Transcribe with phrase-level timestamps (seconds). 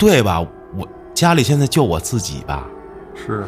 [0.00, 0.40] 对吧？
[0.76, 2.66] 我家里现在就我自己吧。
[3.14, 3.44] 是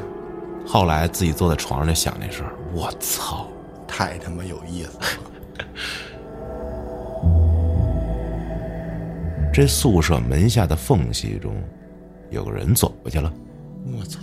[0.67, 3.47] 后来自己坐在床上就想这事儿，我操！
[3.89, 5.05] 太他妈有意思了。
[9.53, 11.55] 这宿舍门下的缝隙中，
[12.31, 13.33] 有个人走过去了。
[13.87, 14.19] 我操！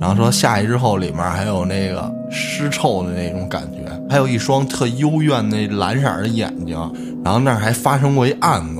[0.00, 6.76] 然后说下去之后，里面还有那个尸臭的那种感觉，还有一双特幽怨那蓝色的眼睛，
[7.24, 8.79] 然后那儿还发生过一案子。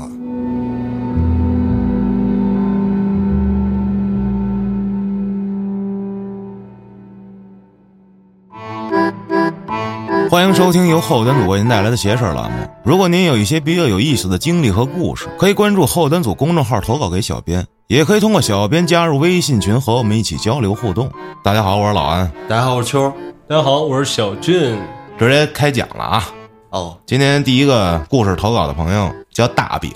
[10.31, 12.59] 欢迎收听由后端组为您带来的邪事儿栏目。
[12.85, 21.11] 如果您有一些比较有意思的经历和故事，可以关注后端组公众号投稿给小编，也可以通过小编加入微信群和我们一起交流互动。
[21.43, 23.13] 大家好，我是老安，大家好，我是秋。
[23.49, 24.79] 大家好，我是小俊。
[25.19, 26.25] 直接开讲了啊！
[26.71, 29.93] 哦，今天第一个故事投稿的朋友叫大饼。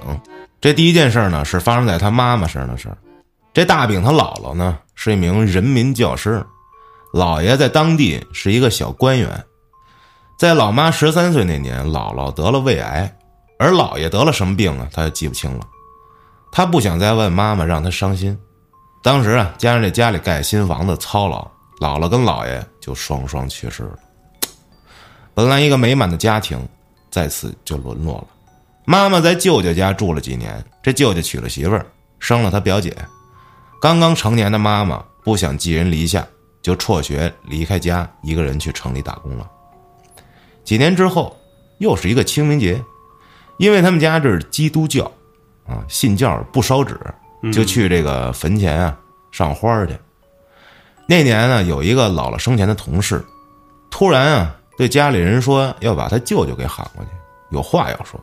[0.61, 2.99] 这第一件事呢是发生在他妈妈身上的事儿。
[3.53, 6.45] 这大饼他姥姥呢是一名人民教师，
[7.13, 9.31] 姥爷在当地是一个小官员。
[10.37, 13.17] 在老妈十三岁那年，姥姥得了胃癌，
[13.59, 14.89] 而姥爷得了什么病啊？
[14.93, 15.67] 他就记不清了。
[16.51, 18.37] 他不想再问妈妈，让他伤心。
[19.03, 21.47] 当时啊，加上这家里盖新房子操劳，
[21.81, 23.99] 姥姥跟姥爷就双双去世了。
[25.35, 26.59] 本来一个美满的家庭，
[27.11, 28.27] 在此就沦落了。
[28.85, 31.87] 妈妈在舅舅家住了几年，这舅舅娶了媳妇儿，
[32.19, 32.97] 生了他表姐。
[33.81, 36.27] 刚刚成年的妈妈不想寄人篱下，
[36.61, 39.49] 就辍学离开家，一个人去城里打工了。
[40.65, 41.37] 几年之后，
[41.79, 42.83] 又是一个清明节，
[43.59, 45.05] 因为他们家这是基督教，
[45.67, 46.99] 啊，信教不烧纸，
[47.53, 48.97] 就去这个坟前啊
[49.31, 49.95] 上花去。
[51.07, 53.23] 那年呢，有一个姥姥生前的同事，
[53.91, 57.11] 突然啊对家里人说要把他舅舅给喊过去，
[57.51, 58.19] 有话要说。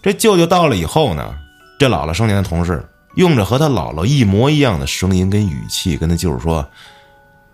[0.00, 1.34] 这舅舅到了以后呢，
[1.78, 2.82] 这姥姥生前的同事
[3.16, 6.66] 用着和他姥姥一模一样的声音跟语气跟他舅舅说，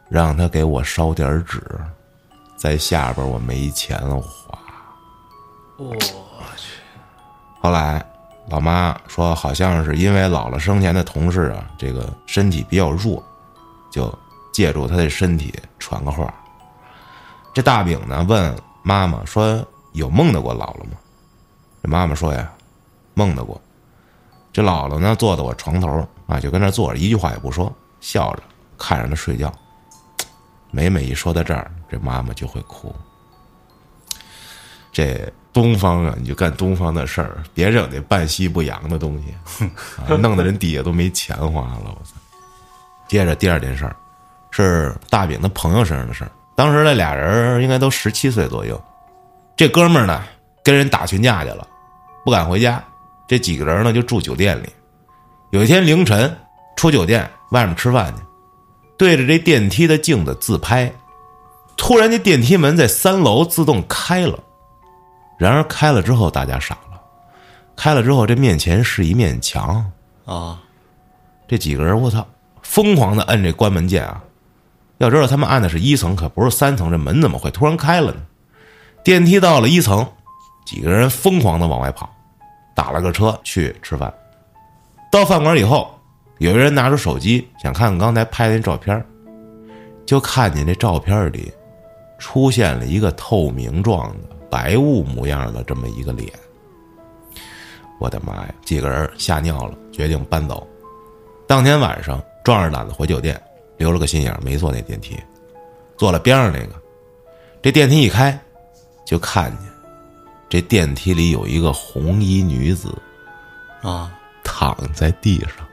[0.09, 1.61] 让他给我烧点纸。
[2.59, 4.59] 在下边我没钱了花，
[5.77, 5.95] 我
[6.57, 6.81] 去，
[7.61, 8.05] 后来
[8.49, 13.23] 老妈说，好像是因为姥姥生前的同事啊，这个身体比较弱，
[13.93, 14.13] 就
[14.53, 16.35] 借助他的身体传个话。
[17.55, 18.53] 这大饼呢问
[18.83, 19.65] 妈妈说
[19.95, 20.97] ：“有梦到过姥姥吗？”
[21.81, 22.51] 这妈妈说呀
[23.15, 23.61] ：“梦到过。”
[24.53, 28.43] 这姥姥呢坐在我床头啊，就跟那坐着，一句话也不说，笑着
[28.77, 29.53] 看着他睡觉。
[30.73, 32.95] 每每一说到这儿，这妈妈就会哭。
[34.93, 39.65] 这东方啊，你就干东方的事儿，别整那半西不洋的东西，
[39.97, 41.85] 啊，弄得人底下都没钱花了。
[41.85, 42.15] 我操！
[43.07, 43.97] 接着第二件事儿，
[44.51, 46.31] 是大饼的朋友身上的事儿。
[46.55, 48.83] 当时那俩人应该都十七岁左右，
[49.57, 50.25] 这哥们儿呢
[50.65, 51.67] 跟人打群架去了，
[52.25, 52.83] 不敢回家。
[53.29, 54.69] 这几个人呢就住酒店里。
[55.51, 56.37] 有一天凌晨
[56.77, 58.23] 出酒店外面吃饭去。
[58.99, 60.93] 对着这电梯的镜子自拍，
[61.79, 64.39] 突然这电梯门在三楼自动开了。
[65.39, 67.01] 然而开了之后，大家傻了。
[67.75, 69.91] 开了之后，这面前是一面墙
[70.27, 70.61] 啊！
[71.47, 72.27] 这几个人，我操，
[72.61, 74.23] 疯狂的摁这关门键啊！
[74.99, 76.91] 要知道，他们按的是一层，可不是三层。
[76.91, 78.21] 这门怎么会突然开了呢？
[79.03, 80.07] 电梯到了一层，
[80.67, 82.11] 几个人疯狂的往外跑，
[82.75, 84.13] 打了个车去吃饭。
[85.11, 85.95] 到饭馆以后。
[86.41, 89.05] 有人拿出手机想看看刚才拍的那照片，
[90.07, 91.53] 就看见这照片里
[92.19, 96.31] 出现了一个透明状的白雾模样的这么一个脸。
[98.01, 98.55] 我的妈呀！
[98.65, 100.67] 几个人吓尿了，决定搬走。
[101.47, 103.41] 当天晚上壮着胆子回酒店，
[103.77, 105.19] 留了个心眼没坐那电梯，
[105.97, 106.75] 坐了边上那个。
[107.61, 108.39] 这电梯一开，
[109.05, 109.67] 就看见
[110.49, 112.95] 这电梯里有一个红衣女子
[113.83, 115.67] 啊，躺在地上。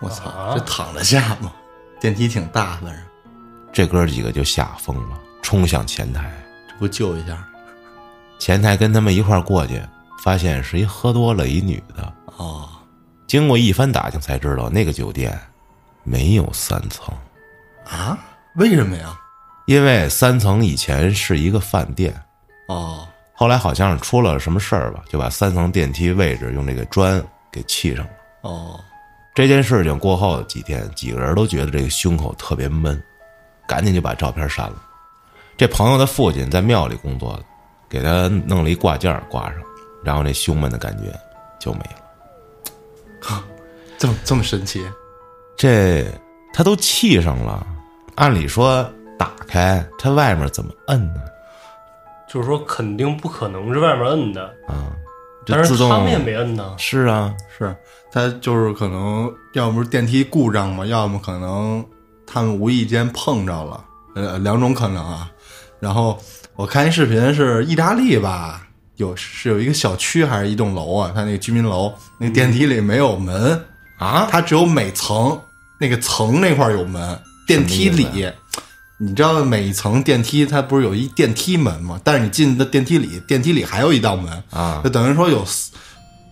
[0.00, 0.52] 我操！
[0.54, 1.52] 这躺得下吗？
[2.00, 3.02] 电梯挺大，反正
[3.72, 6.32] 这哥几个就吓疯了，冲向前台，
[6.66, 7.46] 这不救一下？
[8.38, 9.80] 前台跟他们一块过去，
[10.22, 12.12] 发现是一喝多了一女的。
[12.38, 12.66] 哦，
[13.26, 15.38] 经过一番打听才知道，那个酒店
[16.02, 17.14] 没有三层。
[17.84, 18.18] 啊？
[18.56, 19.14] 为什么呀？
[19.66, 22.14] 因为三层以前是一个饭店。
[22.68, 23.06] 哦。
[23.34, 28.10] 后来好像是出了什么事儿吧，就把三层电梯位置用这个砖给砌上了。
[28.42, 28.80] 哦。
[29.34, 33.00] 这件事情过后几天，几个人都觉得这个胸口特别闷，
[33.66, 34.76] 赶紧就把照片删了。
[35.56, 37.38] 这朋友的父亲在庙里工作，
[37.88, 39.62] 给他弄了一挂件挂上，
[40.02, 41.12] 然后这胸闷的感觉
[41.60, 43.44] 就没了。
[43.96, 44.84] 这么这么神奇？
[45.56, 46.04] 这
[46.52, 47.64] 他都气上了，
[48.16, 48.84] 按理说
[49.16, 51.20] 打开，它外面怎么摁呢？
[52.28, 54.90] 就是说肯定不可能是外面摁的，啊，
[55.46, 56.74] 就但是他们也没摁呢。
[56.76, 57.74] 是啊，是，
[58.10, 61.82] 他就是可能要么是电梯故障嘛，要么可能
[62.26, 63.84] 他们无意间碰着了，
[64.16, 65.30] 呃，两种可能啊。
[65.84, 66.18] 然后
[66.56, 68.66] 我看一视频是意大利吧，
[68.96, 73.62] 有是有一个小区还是一栋楼啊，它那个居民楼那个电梯里没有门。
[73.98, 74.26] 啊？
[74.30, 75.38] 它只有每层
[75.78, 77.16] 那个层那块儿有门，
[77.46, 78.06] 电梯里。
[78.98, 82.00] 你知道每一层电梯它不是有一电梯门吗？
[82.02, 84.42] 但是你进的电梯里，电梯里还有一道门。
[84.50, 84.80] 啊。
[84.82, 85.70] 就等于说有四，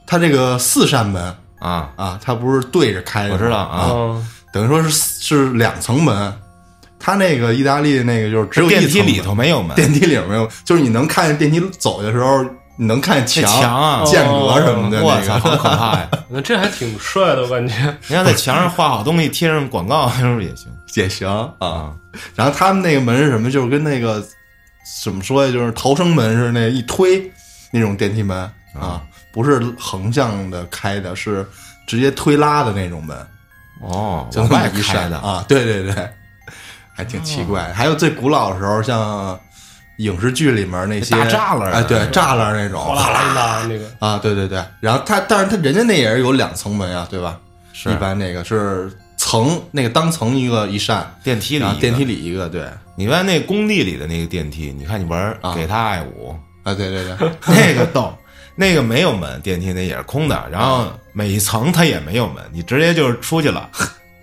[0.07, 1.23] 它这个四扇门，
[1.61, 3.91] 啊，啊，它不是对着开的，我知道啊。
[3.93, 6.33] 嗯，等于说是是两层门。
[7.05, 12.45] 它那个意大利那个就是只有一层电梯里头没有门，电梯里没有，就是你能看见电梯走的时候，
[12.77, 15.57] 你能看见墙、墙啊，间隔什么的我操，那个。
[15.57, 16.09] 好可怕呀！
[16.31, 17.75] 那这还挺帅的，我感觉。
[18.07, 21.51] 你要在墙上画好东西，贴上广告，是不是也行也行啊。
[21.59, 21.93] 啊？
[22.37, 23.51] 然后他们那个门是什么？
[23.51, 24.25] 就是跟那个
[25.03, 25.53] 怎么说呀？
[25.53, 27.29] 就是逃生门是那一推
[27.73, 28.39] 那种电梯门
[28.79, 29.03] 啊，
[29.33, 31.45] 不是横向的开的，是
[31.85, 33.17] 直接推拉的那种门。
[33.81, 36.09] 哦，就往外那么一扇开的，啊，对对对，
[36.93, 37.73] 还挺奇怪。
[37.73, 39.39] 还有最古老的时候，像
[39.99, 44.63] 影视剧里面那些大栅栏哎，对栅栏那种，哗啦啦 那个，啊，对对对。
[44.81, 47.39] 然后他，但是他人家那也是有两层门啊，对吧？
[47.73, 47.91] 是。
[47.91, 52.67] 一般那个是层，那个当层一个一扇，电梯里电梯里一个，对，
[52.97, 55.55] 你看那工地里的那个电梯，你看你玩啊。
[55.55, 58.13] 给他爱五，啊，对对对， 那个逗，
[58.57, 63.69] 那个没有门，电梯那也是空的，然后每一层它也没有门，你直接就是出去了，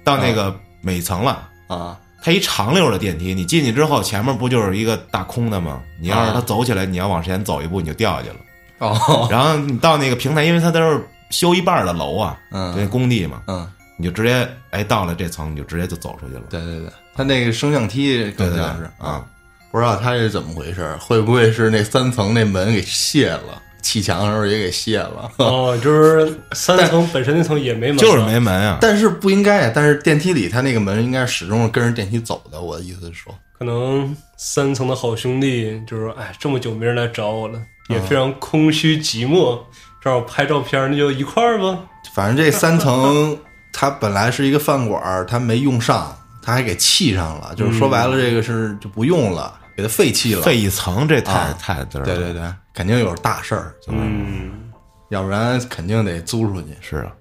[0.04, 1.48] 到那个每层了。
[1.68, 5.82] 啊，它一长溜的电梯，你进去之后，前面不就是一个大空的吗？
[6.00, 8.36] 你要是它走起来，你要往前走一步，你就掉下去了。
[8.80, 16.42] 哦，然后你到那个平台，因为它都是修一半的楼啊，嗯那工地嘛，嗯，你就直接哎到了这层，你就直接就走出去了。
[16.50, 19.26] 对对对，它那个升降梯更像是啊，
[19.72, 25.32] 不知道它是怎么回事，会不会是那三层那门给卸了，砌墙的时候也给卸了？
[25.38, 28.78] 哦，就是三层本身那层也没门，就是没门啊。
[28.82, 32.62] 但是不应该啊，但是电梯里它那个门应该始终是跟着电梯走的。
[32.62, 39.60] 我的意思是说，可能三层的好兄弟就是说，哎，这么久没人来找我了，也非常空虚寂寞，
[40.02, 41.78] 正好拍照片，那就一块儿吧。
[42.14, 43.38] 反正这三层
[43.72, 50.42] 它本来是一个饭馆儿，它没用上，它还给砌上了，就是说白了，这个是就不用了，给它废弃了。
[50.42, 52.06] 废一层，这太、啊太嘚了。
[52.06, 52.42] 对对对，
[52.80, 54.72] 肯定有大事儿，嗯，
[55.10, 56.78] 要不然肯定得租出去。
[56.80, 57.12] 是啊。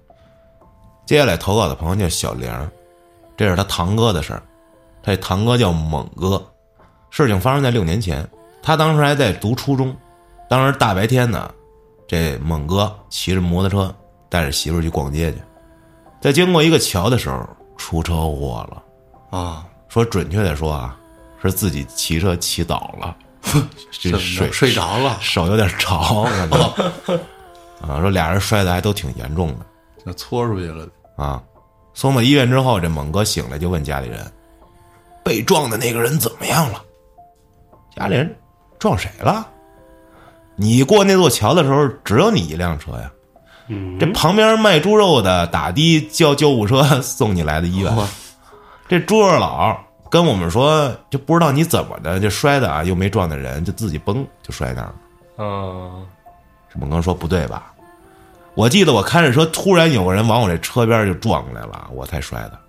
[1.05, 2.49] 接下来投稿的朋友叫小玲，
[3.35, 4.41] 这是他堂哥的事儿。
[5.03, 6.41] 他这堂哥叫猛哥，
[7.09, 8.25] 事情发生在六年前，
[8.63, 9.93] 他当时还在读初中。
[10.49, 11.53] 当时大白天呢，
[12.07, 13.93] 这猛哥骑着摩托车
[14.29, 15.39] 带着媳妇儿去逛街去，
[16.21, 17.45] 在经过一个桥的时候
[17.75, 19.37] 出车祸了。
[19.37, 20.97] 啊，说准确的说啊，
[21.41, 23.13] 是自己骑车骑倒了，
[23.91, 26.57] 这怎么睡着睡着了手有点着，感觉
[27.87, 29.65] 啊，说俩人摔的还都挺严重的。
[30.05, 30.87] 就搓出去了。
[31.17, 31.41] 啊，
[31.93, 34.19] 送到医院之后，这猛哥醒来就问家里人
[35.23, 36.81] ：“被撞的那个人怎么样了？”
[37.95, 38.35] 家里人
[38.77, 39.45] 撞谁了？
[40.55, 43.11] 你过那座桥的时候，只有你一辆车呀。
[43.71, 47.95] 嗯这旁边卖猪肉的打的叫救护车 送你来的医院。
[47.95, 48.07] 哇
[48.87, 49.77] 这猪肉佬
[50.09, 54.95] 跟我们说，就不知道你怎么的，就摔的啊，又没撞的人，就自己崩就摔那儿了。
[55.37, 56.05] 嗯，
[56.73, 57.73] 这猛哥说不对吧？
[58.55, 62.59] 我记得我开着车，突然有个人往我这车边就撞过来了，我才摔的。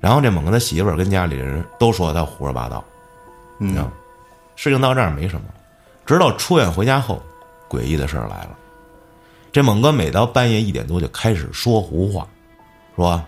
[0.00, 2.82] 然后这猛哥他媳妇儿跟家里人都说他胡说八道，
[3.60, 3.92] 嗯啊，
[4.56, 5.46] 事情到这儿没什么，
[6.04, 7.22] 直到出院回家后，
[7.68, 8.58] 诡异的事儿来了。
[9.52, 12.26] 这猛哥每到半夜一点多就开始说胡话，
[12.96, 13.22] 说：“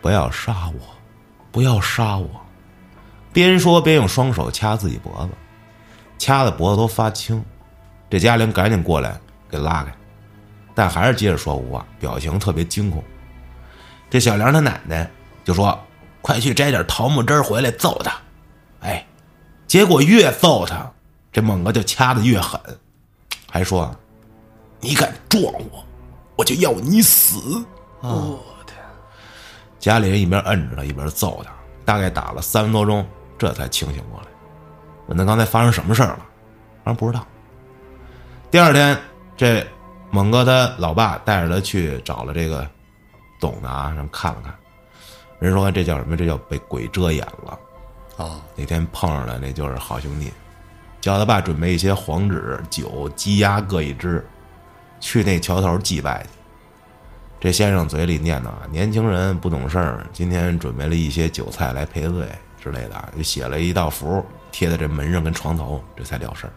[0.00, 0.95] 不要杀我，
[1.56, 2.28] 不要杀我。”
[3.32, 5.30] 边说边用双手掐自己脖子，
[6.18, 7.42] 掐的脖子都发青。
[8.10, 9.90] 这嘉玲赶紧过来给拉开，
[10.74, 13.02] 但还是接着说胡话，表情特别惊恐。
[14.10, 15.10] 这小梁他奶奶
[15.44, 15.78] 就说
[16.20, 18.12] ：“快去摘点桃木枝儿回来揍他。”
[18.86, 19.06] 哎，
[19.66, 20.92] 结果越揍他，
[21.32, 22.60] 这猛哥就掐的越狠，
[23.50, 23.90] 还说
[24.78, 25.82] ：“你敢撞我，
[26.36, 27.64] 我就要你死。”
[28.02, 28.55] 我天，
[29.86, 31.52] 家里人一边摁着他，一边揍他，
[31.84, 33.06] 大概打了三分多钟，
[33.38, 34.26] 这才清醒过来。
[35.06, 36.26] 问他刚才发生什么事儿了，
[36.84, 37.24] 他说不知道。
[38.50, 38.98] 第二天，
[39.36, 39.64] 这
[40.10, 42.68] 猛哥他老爸带着他去找了这个
[43.38, 44.52] 懂的啊，让看了看。
[45.38, 46.16] 人说这叫什么？
[46.16, 47.56] 这叫被鬼遮眼了。
[48.16, 50.32] 啊，那天碰上了那就是好兄弟，
[51.00, 54.26] 叫他爸准备一些黄纸、酒、鸡鸭各一只，
[54.98, 56.30] 去那桥头祭拜去。
[57.38, 62.26] 这先生嘴里念叨啊：“年轻人不懂事儿，今天准备了一些酒菜来赔罪。”
[62.58, 66.52] 之类的啊，就写了一道符贴在这门上跟床头，这才了事儿。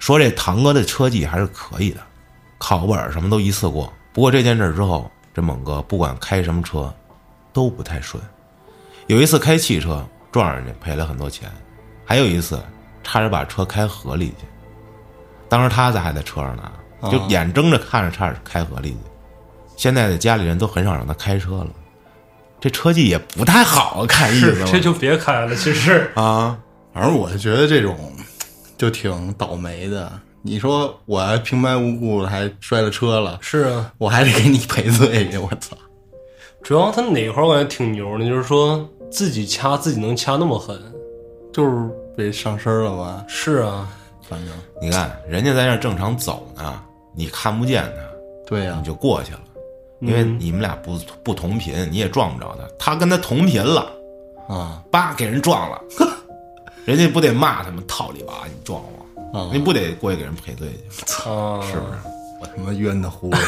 [0.00, 2.00] 说这堂哥的车技还是可以的，
[2.58, 3.92] 考本儿什么都一次过。
[4.12, 6.92] 不过这件事儿之后，这猛哥不管开什么车，
[7.52, 8.20] 都不太顺。
[9.06, 11.48] 有一次开汽车撞上去，赔了很多钱；
[12.04, 12.60] 还有一次
[13.04, 14.46] 差点把车开河里去。
[15.48, 16.72] 当时他在还在车上呢，
[17.12, 18.98] 就眼睁着看着差点开河里去。
[19.82, 21.66] 现在的家里人都很少让他开车了，
[22.60, 25.56] 这车技也不太好，看意思这就别开了。
[25.56, 26.56] 其实啊，
[26.94, 27.98] 反正我就觉得这种
[28.78, 30.12] 就挺倒霉的。
[30.40, 35.76] 你说我还平白无故的还摔了车了，是啊，我还得给你赔罪去，我操！
[36.62, 40.80] 主要他哪块儿我感觉挺牛的，就是说自己掐自己能掐那么狠。
[41.52, 43.24] 就是被上身了吧？
[43.26, 43.88] 是啊，
[44.28, 46.80] 反正你看人家在那正常走呢，
[47.16, 48.02] 你看不见他，
[48.46, 49.40] 对呀、你就过去了，
[50.02, 52.68] 因为你们俩不不同频，你也撞不着他。
[52.78, 53.90] 他跟他同频了，
[54.48, 55.80] 啊，叭给人撞了，
[56.84, 58.42] 人家不得骂他们套里吧？
[58.46, 58.82] 你撞
[59.32, 60.68] 我，啊你不得过去给人赔罪
[61.06, 61.28] 去？
[61.28, 61.92] 啊，是不是？
[62.40, 63.38] 我他妈冤的糊涂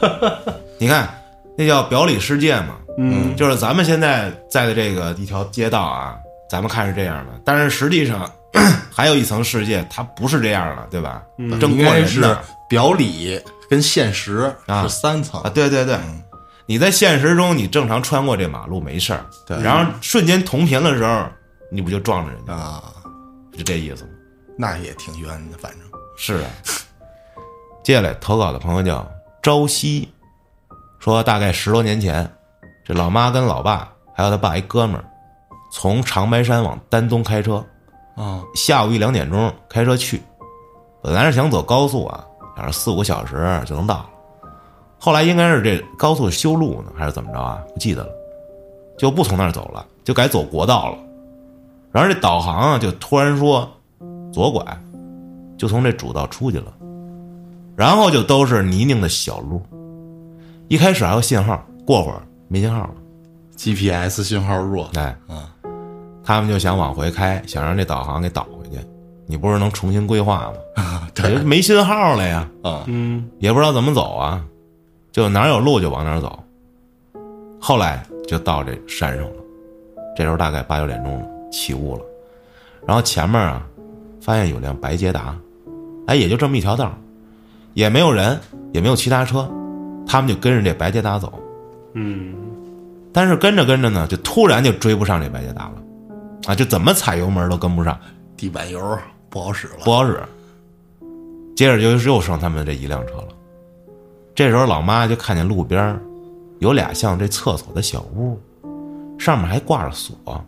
[0.00, 0.60] 的。
[0.78, 1.12] 你看
[1.58, 6.16] 那叫表里世界嘛，嗯，就是咱们现在在的这个一条街道啊，
[6.48, 8.30] 咱们看是这样的，但是实际上
[8.92, 11.22] 还有一层世界，它不是这样的，对吧？
[11.60, 15.40] 正应该是过人呢表里跟现实啊是三层。
[15.42, 15.98] 啊，对对对，
[16.66, 19.60] 你在现实中你正常穿过这马路没事儿，对。
[19.62, 21.26] 然后瞬间同频的时候，
[21.70, 22.82] 你不就撞着人家，啊，
[23.56, 24.10] 就这意思吗？
[24.58, 25.80] 那也挺冤的，反正。
[26.16, 26.50] 是啊。
[27.84, 29.06] 接下来投稿的朋友叫
[29.42, 30.08] 朝夕，
[30.98, 32.28] 说大概十多年前，
[32.84, 35.04] 这老妈跟老爸还有他爸一哥们儿，
[35.70, 37.64] 从长白山往丹东开车，
[38.16, 40.20] 啊下午一两点钟开车去，
[41.02, 42.24] 本来是想走高速啊，
[42.56, 44.10] 想着四五个小时就能到了。
[44.98, 47.62] 后来应该是这高速修路呢，还是怎么着啊？
[47.72, 48.10] 不记得了，
[48.98, 50.98] 就不从那儿走了，就改走国道了。
[51.92, 53.68] 然后这导航啊，就突然说
[54.32, 54.64] 左拐，
[55.58, 56.72] 就从这主道出去了，
[57.76, 59.62] 然后就都是泥泞的小路。
[60.68, 62.94] 一开始还有信号，过会儿没信号了。
[63.56, 65.54] ，GPS 信号弱哎，啊
[66.26, 68.84] 他们就想往回开，想让这导航给导回去。
[69.26, 70.82] 你不是能重新规划吗？
[70.82, 74.44] 啊，这对没信号了呀，啊嗯，也不知道怎么走啊，
[75.12, 76.36] 就哪有路就往哪走。
[77.60, 79.36] 后来就到这山上了，
[80.16, 82.02] 这时候大概八九点钟了，起雾了。
[82.84, 83.64] 然后前面啊，
[84.20, 85.36] 发现有辆白捷达，
[86.08, 86.92] 哎，也就这么一条道，
[87.74, 88.38] 也没有人，
[88.72, 89.48] 也没有其他车，
[90.06, 91.32] 他们就跟着这白捷达走。
[91.94, 92.34] 嗯，
[93.12, 95.74] 但是跟着跟着呢，就突然就追不上这白捷达了，
[96.46, 97.98] 啊，就怎么踩油门都跟不上，
[98.36, 98.98] 地板油
[99.30, 100.20] 不好使了不好使。
[101.56, 103.28] 接着就又剩他们这一辆车了。
[104.34, 105.98] 这时候老妈就看见路边
[106.58, 108.38] 有俩像这厕所的小屋，
[109.18, 110.44] 上面还挂着锁。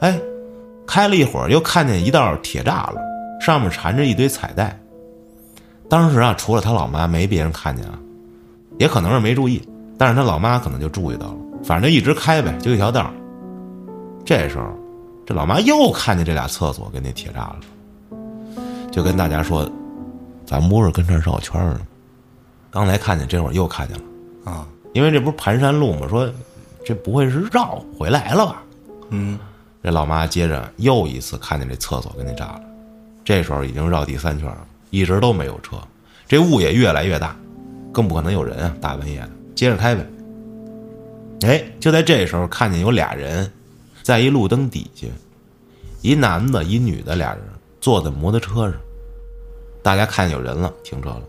[0.00, 0.20] 哎，
[0.86, 2.96] 开了一会儿又看见一道铁栅栏，
[3.40, 4.76] 上面缠着一堆彩带。
[5.88, 7.98] 当时啊，除了他老妈，没别人看见啊，
[8.78, 9.62] 也可能是没注意，
[9.96, 11.36] 但是他老妈可能就注意到了。
[11.62, 13.10] 反正就一直开呗，就一条道。
[14.24, 14.66] 这时候，
[15.28, 19.70] 这老妈又看见这俩厕所跟那铁栅栏了，就跟大家说
[20.46, 21.80] ：“咱们不是跟这儿绕圈儿呢，
[22.70, 24.04] 刚才看见，这会儿又看见了。
[24.50, 26.08] 啊，因为这不是盘山路吗？
[26.08, 26.32] 说
[26.82, 28.62] 这不会是绕回来了吧？
[29.10, 29.38] 嗯
[29.82, 32.64] 这老妈接着又一次看见这厕所跟那栅栏，
[33.22, 35.76] 这时候已经绕第三圈了，一直都没有车，
[36.26, 37.36] 这雾也越来越大，
[37.92, 38.74] 更不可能有人啊！
[38.80, 40.06] 大半夜的，接着开呗。
[41.42, 43.52] 哎，就在这时候，看见有俩人，
[44.08, 45.06] 在一路灯底下，
[46.00, 47.42] 一男的，一女的，俩人
[47.78, 48.72] 坐在摩托车上。
[49.82, 51.20] 大家看见有人了，停车了。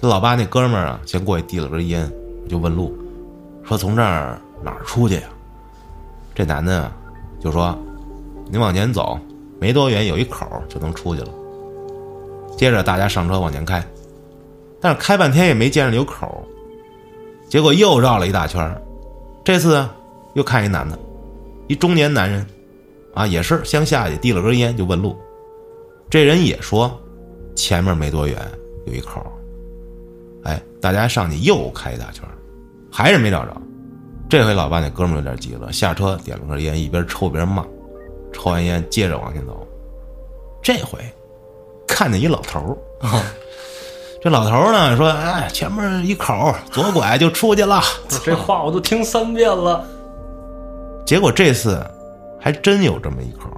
[0.00, 2.10] 这老爸那哥们儿啊，先过去递了根烟，
[2.48, 2.96] 就问路，
[3.62, 5.28] 说从这儿哪儿出去呀、
[6.34, 6.96] 这男的啊
[7.40, 7.78] 就说
[8.50, 9.20] ：“你往前走，
[9.60, 11.28] 没多远有一口就能出去了。”
[12.56, 13.86] 接着大家上车往前开，
[14.80, 16.42] 但是开半天也没见着有口，
[17.50, 18.82] 结果又绕了一大圈
[19.44, 19.86] 这次
[20.32, 20.98] 又看一男的，
[21.68, 22.44] 一中年男人，
[23.14, 25.16] 啊，也是先下去递了根烟就问路。
[26.10, 26.98] 这人也说，
[27.54, 28.36] 前面没多远
[28.86, 29.30] 有一口儿。
[30.44, 32.24] 哎，大家上去又开一大圈
[32.90, 33.54] 还是没找着。
[34.30, 37.64] 这回老爸那哥们儿有点急了，下车点了根烟，一边抽一边骂。
[38.32, 39.66] 抽完烟，接着往前走。
[40.62, 40.98] 这回
[41.86, 42.58] 看见一老头
[43.00, 43.22] 儿，
[44.22, 47.82] 这老头儿呢说：“哎，前面一口，左拐就出去了。
[48.24, 49.86] 这话我都听三遍了。”
[51.08, 51.82] 结果这次
[52.38, 53.48] 还真有这么一口，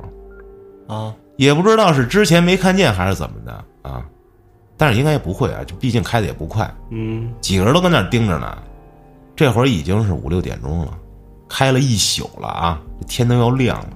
[0.86, 4.06] 啊，也不知道是之前没看见还是怎么的啊，
[4.76, 8.56] 但是应该也不会啊，就毕竟开的也不快，嗯，几个人都跟那盯着呢。
[9.34, 10.96] 这会儿已经是五六点钟了，
[11.48, 13.90] 开了一宿了啊，这天都要亮了。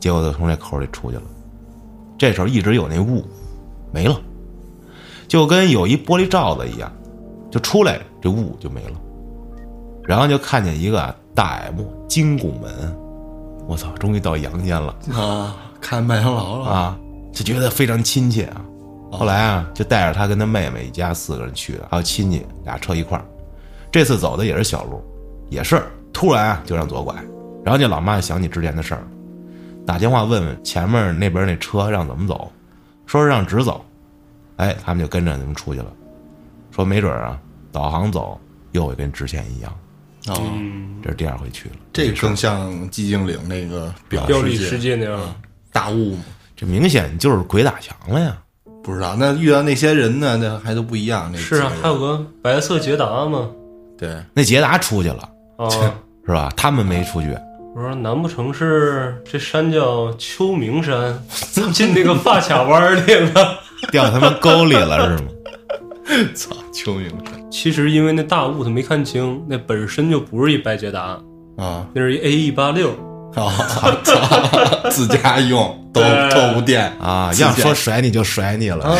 [0.00, 1.22] 结果就从这口里出去了。
[2.18, 3.24] 这时候一直有那雾，
[3.92, 4.20] 没了，
[5.28, 6.92] 就跟有一玻璃罩子一样，
[7.48, 9.00] 就出来这雾就没了。
[10.02, 12.96] 然后就看见一个大 M 金拱门，
[13.68, 14.96] 我操，终于到阳间了。
[15.14, 16.66] 啊，看麦当劳了。
[16.66, 16.98] 啊，
[17.30, 18.64] 就觉得非常亲切啊。
[19.12, 23.24] 后来啊，就带着他跟他妹妹一家四个人去的，还有亲戚俩车一块儿。
[23.92, 25.04] 这次走的也是小路，
[25.50, 25.82] 也是。
[26.10, 27.14] 突然啊就让左拐，
[27.62, 29.06] 然后这老妈就想起之前的事儿，
[29.86, 32.50] 打电话问问前面那边那车让怎么走，
[33.04, 33.84] 说是让直走，
[34.56, 35.92] 哎，他们就跟着你们出去了，
[36.70, 37.38] 说没准啊
[37.70, 38.40] 导航走
[38.72, 39.70] 又会跟之前一样。
[40.28, 40.52] 哦，
[41.02, 45.34] 这是第二回去了，这更像寂静岭那个表表里世世界那样，
[45.72, 46.24] 大雾嘛。
[46.56, 48.36] 这明显就是鬼打墙了呀！
[48.82, 51.30] 不知道那遇到那些人呢，那还都不一样。
[51.32, 53.50] 那是啊还有个白色捷达嘛，
[53.98, 55.28] 对，那捷达出去了
[55.58, 55.68] 啊，
[56.24, 56.50] 是吧？
[56.56, 57.36] 他们没出去，
[57.74, 61.22] 我说难不成是这山叫秋名山，
[61.74, 63.58] 进那个发卡弯里了？
[63.92, 65.30] 掉他妈沟里了是吗？
[66.34, 71.18] 操，秋名山其实因为那大雾他没看清，那本身就不是一白捷达，
[71.56, 72.90] 啊，那是一 A E 八六。
[73.34, 73.52] 啊，
[74.02, 75.60] 操，自家用
[75.92, 76.30] 都对。
[76.30, 78.96] 都不电啊，要说甩你就甩你了，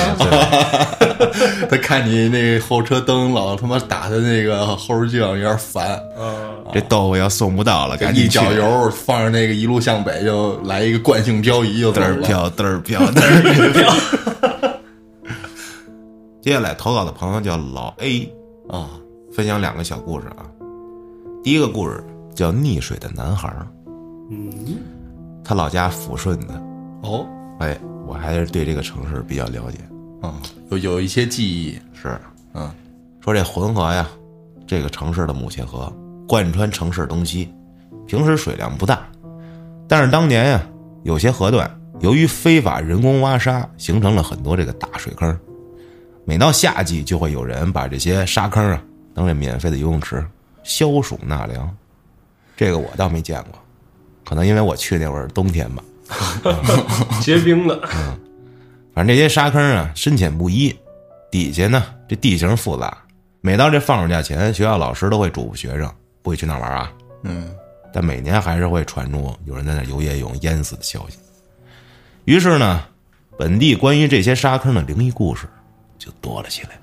[1.70, 5.92] 他看你那后车灯老他妈打他那个后视镜，有点烦。
[6.18, 12.08] 啊，这豆腐要送不到了，赶紧一脚油放着那个一路向北，就来一个惯性漂移，就走了。
[12.08, 13.94] 嘚儿飘嘚儿飘嘚儿飘。
[16.46, 18.32] 接下来投稿的朋友叫老 A，
[18.68, 18.90] 啊，
[19.32, 20.46] 分享两个小故事啊。
[21.42, 22.04] 第一个故事
[22.36, 23.48] 叫《溺水的男孩》，
[24.30, 24.78] 嗯，
[25.42, 26.54] 他老家抚顺的，
[27.02, 27.26] 哦，
[27.58, 27.76] 哎，
[28.06, 29.78] 我还是对这个城市比较了解。
[30.22, 32.16] 啊，有有一些记忆，是，
[32.54, 32.70] 嗯，
[33.20, 34.08] 说这浑河呀，
[34.68, 35.92] 这个城市的母亲河
[36.28, 37.52] 贯穿城市东西，
[38.06, 39.04] 平时水量不大，
[39.88, 40.62] 但是当年呀，
[41.02, 45.36] 有些河段由于非法人工挖沙，形成了很多这个大水坑。
[46.28, 48.82] 每到夏季，就会有人把这些沙坑啊
[49.14, 50.26] 当这免费的游泳池，
[50.64, 51.72] 消暑纳凉。
[52.56, 53.52] 这个我倒没见过，
[54.24, 55.84] 可能因为我去那会儿冬天吧。
[57.22, 58.18] 结冰了，嗯
[58.92, 60.76] 反正这些沙坑啊深浅不一，
[61.30, 62.96] 底下呢这地形复杂。
[63.40, 65.88] 每到这放暑假前，学校老师都会嘱咐学生
[66.22, 66.92] 不许去那玩啊。
[67.22, 67.54] 嗯，
[67.92, 71.18] 但每年还是会传出有人在那游野泳淹死的消息。
[72.24, 72.82] 于是呢，
[73.38, 75.46] 本地关于这些沙坑的灵异故事
[76.06, 76.78] 就多了起来。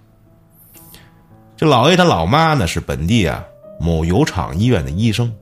[1.55, 3.41] 这老 A 他老妈呢是本地啊
[3.79, 5.33] 某油厂医院的医生，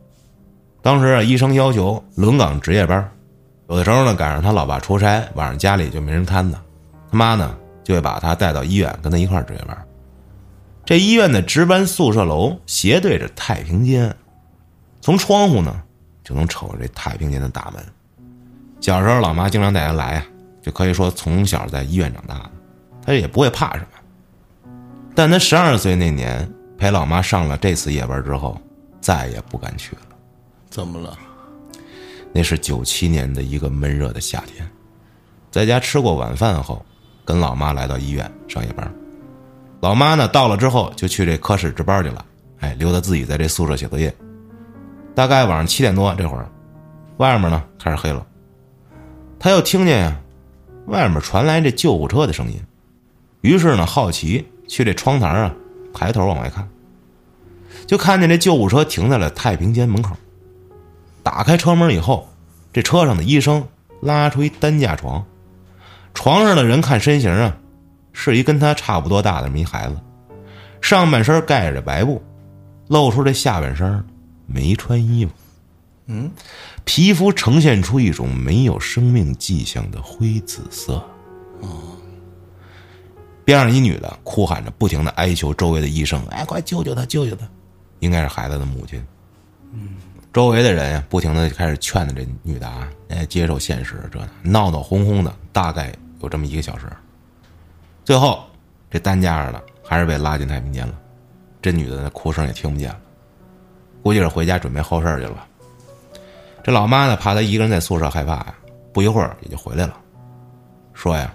[0.84, 3.12] 当时啊医生要求轮岗值夜班，
[3.67, 6.62] 有的时候呢赶上他老爸出差，晚上家里就没人看他，
[7.12, 9.76] 他妈呢就会把他带到医院跟他一块值夜班。
[10.86, 14.15] 这医院的值班宿舍楼斜对着太平间，
[15.02, 15.82] 从窗户呢
[16.24, 17.84] 就能瞅着这太平间的大门。
[18.80, 20.26] 小时候，老妈经常带他来啊，
[20.62, 22.52] 就可以说从小在医院长大的，
[23.05, 24.71] 他也不会怕什么。
[25.13, 28.59] 但他十二岁那年陪老妈上了这次夜班之后，
[28.99, 30.01] 再也不敢去了。
[30.69, 31.17] 怎么了？
[32.33, 34.65] 那是九七年的一个闷热的夏天，
[35.51, 36.85] 在家吃过晚饭后，
[37.25, 38.89] 跟老妈来到医院上夜班。
[39.81, 42.25] 老妈呢到了之后就去这科室值班去了，
[42.59, 44.15] 哎，留他自己在这宿舍写作业。
[45.13, 46.49] 大概晚上七点多这会儿，
[47.17, 48.25] 外面呢开始黑了，
[49.37, 50.17] 他又听见呀，
[50.85, 52.61] 外面传来这救护车的声音，
[53.41, 55.54] 于是呢好奇去这窗台啊
[55.93, 56.69] 抬头往外看，
[57.86, 60.15] 就看见这救护车停在了太平间门口。
[61.23, 62.30] 打开车门以后，
[62.71, 63.67] 这车上的医生
[64.01, 65.25] 拉出一担架床，
[66.13, 67.58] 床上的人看身形啊，
[68.13, 69.97] 是一跟他差不多大的这么一孩子，
[70.82, 72.21] 上半身盖着白布，
[72.88, 74.04] 露出这下半身
[74.47, 75.32] 没穿衣服，
[76.08, 76.32] 嗯，
[76.86, 81.04] 皮肤呈现出一种没有生命迹象的灰紫色。
[83.51, 87.45] 边上一女的哭喊着，不停的哀求周围的医生：“哎，快救救他，救救他！”
[87.99, 89.05] 应该是孩子的母亲。
[90.31, 96.85] 周围的人呀，不停的开始劝着这女的啊，哎，接受现实，这闹闹哄哄的，大概有这么一个小时。
[98.05, 98.41] 最后，
[98.89, 100.93] 这担架上的还是被拉进太平间了，
[101.61, 102.99] 这女的那哭声也听不见了，
[104.01, 105.45] 估计是回家准备后事去了吧。
[106.63, 108.55] 这老妈呢，怕她一个人在宿舍害怕呀，
[108.93, 109.97] 不一会儿也就回来了，
[110.93, 111.33] 说呀，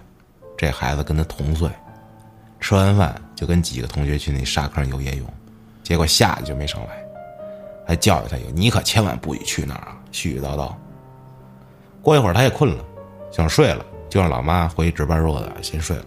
[0.56, 1.68] 这孩子跟她同岁，
[2.66, 5.34] 吃完饭就跟几个同学去那沙坑游野泳，
[5.84, 7.00] 结果下去就没上来。
[7.86, 10.74] 还教育他一个：“你可千万不许去那儿啊！”絮絮叨叨。
[12.02, 12.84] 过一会儿他也困了，
[13.30, 16.04] 想睡了，就让老妈回去值班说的先睡了。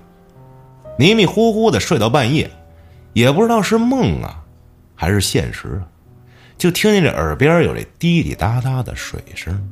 [0.98, 2.52] 迷迷糊糊的睡到半夜，
[3.14, 4.44] 也不知道是梦啊，
[4.96, 5.82] 还是现实，
[6.58, 9.72] 就听见这耳边有这滴滴答答的水声。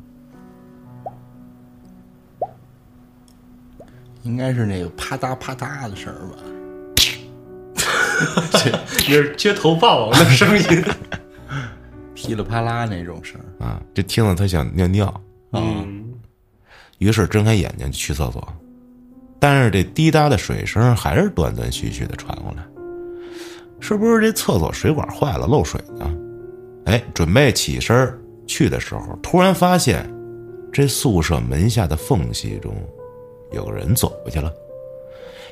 [4.23, 6.37] 应该是那个啪嗒啪嗒的声儿吧？
[8.53, 8.59] 那
[8.99, 10.83] 是街头霸王的声音。
[12.13, 13.63] 噼里啪啦那种声儿。
[13.63, 15.21] 啊，这听了他想尿尿，
[15.53, 16.03] 嗯，
[16.97, 18.47] 于是睁开眼睛去厕所，
[19.39, 22.63] 但是这滴答的水声还是断断续续的传过来，
[23.79, 26.11] 是不是这厕所水管坏了漏水呢？
[26.85, 30.09] 哎，准备起身去的时候，突然发现
[30.73, 32.73] 这宿舍门下的缝隙中
[33.51, 34.51] 有个人走过去了，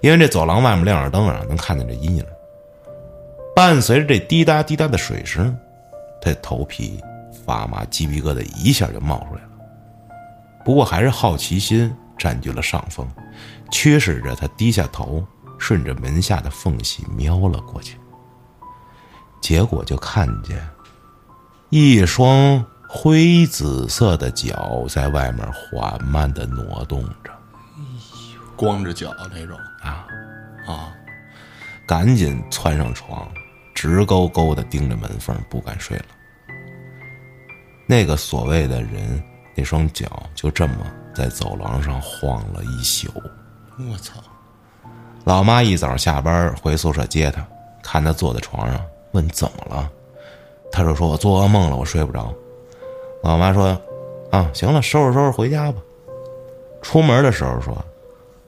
[0.01, 2.25] 因为这走廊外面亮着灯啊，能看见这阴影。
[3.55, 5.57] 伴随着这滴答滴答的水声，
[6.21, 7.01] 他头皮
[7.45, 9.49] 发麻，鸡皮疙瘩一下就冒出来了。
[10.65, 13.07] 不过还是好奇心占据了上风，
[13.71, 15.25] 驱使着他低下头，
[15.57, 17.97] 顺着门下的缝隙瞄了过去。
[19.39, 20.59] 结果就看见
[21.69, 27.31] 一双灰紫色的脚在外面缓慢的挪动着。
[28.57, 30.07] 光着脚那种啊
[30.65, 30.93] 啊，
[31.85, 33.29] 赶紧窜上床，
[33.75, 36.05] 直勾勾的盯着门缝，不敢睡了。
[37.85, 39.21] 那个所谓的人，
[39.53, 40.75] 那双脚就这么
[41.13, 43.11] 在走廊上晃了一宿。
[43.77, 44.13] 我操！
[45.25, 47.45] 老妈一早下班回宿舍接他，
[47.83, 49.91] 看他坐在床上，问怎么了，
[50.71, 52.33] 他就说：“我做噩梦了，我睡不着。”
[53.21, 53.79] 老妈说
[54.31, 55.79] ：“啊，行了，收拾收拾回家吧。”
[56.81, 57.77] 出门的时候说：“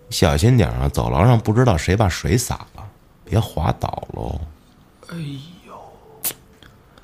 [0.10, 2.88] 小心点啊，走廊上不知道谁把水洒了，
[3.26, 4.40] 别滑倒喽。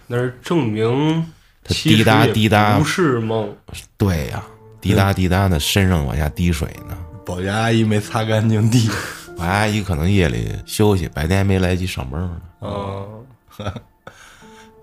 [0.07, 1.25] 那是证明
[1.63, 3.55] 他滴答滴答不是梦。”
[3.97, 4.43] 对呀、
[4.81, 6.97] 滴答滴答的，身上往下滴水呢。
[7.25, 8.89] 保洁阿姨没擦干净地，
[9.37, 12.41] 保洁阿姨可能夜里休息，白天还没来及上班呢。
[12.59, 13.07] 啊，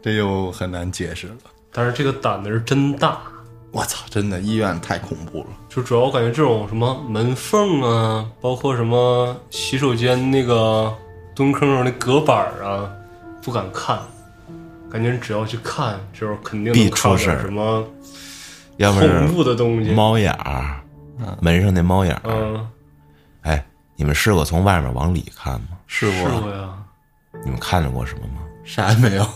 [0.02, 1.34] 这就很难解释了。
[1.72, 3.20] 但是这个胆子是真大，
[3.70, 5.46] 我操，真的医院太恐怖了。
[5.68, 10.92] 就主要我感觉这种什么门缝啊，包括什么洗手间那个
[11.34, 12.90] 蹲坑上的隔板啊，
[13.42, 13.98] 不敢看，
[14.90, 17.86] 感觉只要去看，就是肯定必能看到出事什么
[18.76, 19.92] 要不恐怖的东西。
[19.92, 20.80] 猫眼儿，
[21.40, 22.22] 门上那猫眼儿。
[22.24, 22.68] 嗯，
[23.42, 23.64] 哎，
[23.96, 25.68] 你们试过从外面往里看吗？
[25.86, 26.70] 试过过呀，
[27.44, 28.42] 你们看着过什么吗？
[28.64, 29.26] 啥也没有。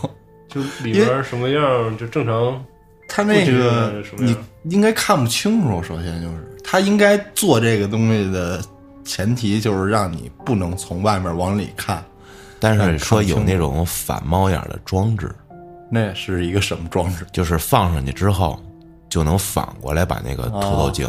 [0.47, 2.63] 就里边什么样，就正常。
[3.07, 8.63] 他那个你是什么样应该看不清楚，首先就是他应该做这个东西的
[9.03, 12.03] 前提就是让你不能从外面往里看，
[12.59, 15.33] 但哎是说有那种反猫眼儿的装置，
[15.89, 18.59] 那是一个什么装置就是放上去之后，
[19.09, 21.07] 就能反过来把那个凸透镜。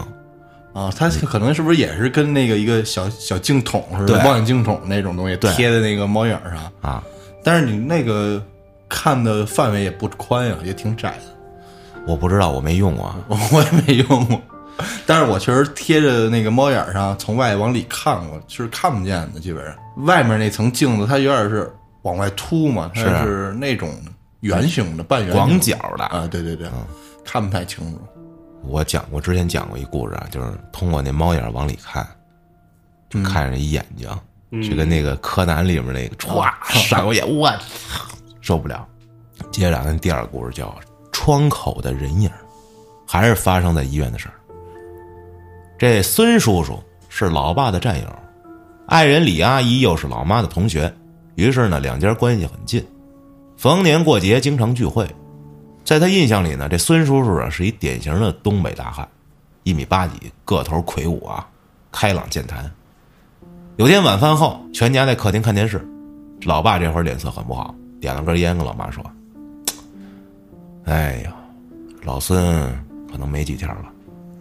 [0.73, 0.93] 啊？
[0.95, 6.71] 它可能是不是也是跟那个一个小小镜筒似的，对望远镜筒那种东西对贴在那个猫眼上？
[6.83, 7.03] 啊，
[7.43, 8.43] 但是你那个
[8.89, 12.03] 看的范围也不宽呀，也挺窄的。
[12.07, 13.17] 我不知道，我没用过啊。
[13.53, 14.41] 我也没用过，
[15.07, 19.75] 但是我确实贴着那个猫眼上，从外往里看过，是看不见的，基本上。
[20.05, 23.91] 外面那层镜子它有点是往外凸嘛，它是是那种
[24.41, 26.69] 圆形的、半圆广角的啊，对对对，
[27.25, 28.01] 看不太清楚。
[28.63, 32.07] 我讲过，之前讲过一故事啊，就是通过那猫眼儿往里看，
[33.09, 34.09] 就看着一眼睛，
[34.69, 38.05] 就跟那个柯南里面那个歘闪过眼，我操
[38.41, 38.87] 受不了。
[39.51, 40.67] 接着啊，那第二个故事叫
[41.13, 42.29] 《窗口的人影》，
[43.07, 44.35] 还是发生在医院的事儿。
[45.79, 48.07] 这孙叔叔是老爸的战友，
[48.87, 50.93] 爱人李阿姨又是老妈的同学，
[51.35, 52.83] 于是呢，两家关系很近，
[53.59, 55.07] 逢年过节经常聚会。
[55.85, 59.07] 在他印象里呢，这孙叔叔啊是一典型的东北大汉，
[59.65, 61.47] 一米八几，个头魁梧啊，
[61.93, 62.71] 开朗健谈。
[63.77, 65.87] 有天晚饭后，全家在客厅看电视，
[66.45, 69.05] 老爸这会儿脸色很不好，点了根烟，跟老妈说
[70.87, 71.37] ：“哎呀，
[72.03, 72.43] 老孙
[73.13, 73.85] 可能没几天了，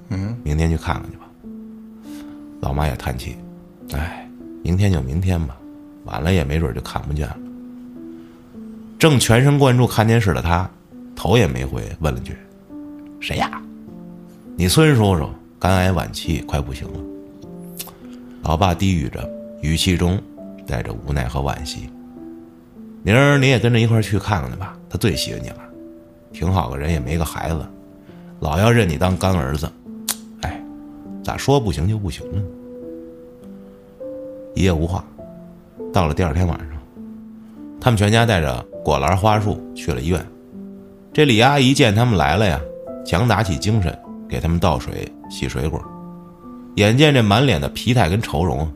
[0.09, 1.23] 嗯，明天去看看去吧。”
[2.65, 3.37] 老妈也叹气
[3.93, 4.27] ：“哎，
[4.63, 5.55] 明天就明天吧，
[6.05, 7.37] 晚了也没准就看不见了。”
[8.97, 10.67] 正全神贯注看电视的他，
[11.15, 12.35] 头也没回，问了句
[13.21, 13.61] ：“谁呀？”
[14.57, 16.99] 你孙叔叔肝癌晚期，快不行了。
[18.41, 19.29] 老爸低语着，
[19.61, 20.19] 语气中
[20.65, 21.87] 带着无奈和惋惜。
[23.03, 25.59] 明儿你也跟着一块去看看去吧，他最喜欢你了，
[26.33, 27.63] 挺好个人，也没个孩子，
[28.39, 29.71] 老要认你当干儿子。
[31.25, 32.43] 哎，咋说不行就不行了呢？
[34.53, 35.03] 一夜无话。
[35.91, 36.67] 到了第二天晚上，
[37.81, 40.23] 他们全家带着果篮花束去了医院。
[41.11, 42.61] 这李阿姨见他们来了呀，
[43.05, 43.97] 强打起精神
[44.29, 45.81] 给他们倒水、洗水果。
[46.75, 48.71] 眼见这满脸的疲态跟愁容，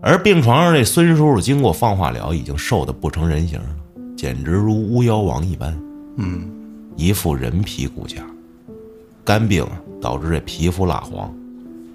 [0.00, 3.68] 而病床上这孙叔叔经过放化疗，已经瘦得不成人形了，
[4.16, 5.76] 简直如巫妖王一般。
[6.16, 6.48] 嗯，
[6.94, 8.18] 一副人皮骨架，
[9.24, 11.34] 肝病啊导致这皮肤蜡黄，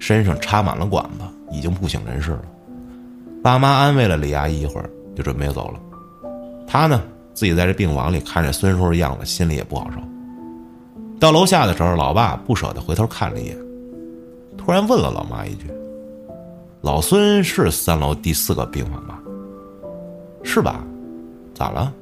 [0.02, 2.42] 身上插满了管子，已经不省人事了。
[3.40, 5.78] 爸妈安慰了李阿姨一会儿，就准备走了。
[6.66, 7.00] 他呢，
[7.32, 9.98] 自己在这病房里看着孙叔的样子，心里也不好受。
[11.20, 13.56] 到楼下的时候，老爸不舍得回头看了一眼，
[14.58, 15.70] 突然问了老妈一句
[16.82, 19.20] ：“老孙是三楼第四个病房吧？
[20.42, 20.84] 是吧？
[21.54, 21.94] 咋了？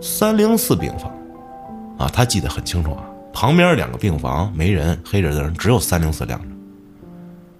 [0.00, 1.10] 三零四病房
[1.98, 3.02] 啊，他记得很清楚啊。
[3.34, 6.48] 旁边两个病房没人，黑着灯，只有三零四亮着。